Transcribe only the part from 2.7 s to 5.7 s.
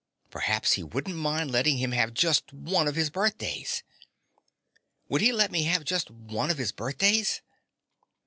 of his birthdays. "Would he let me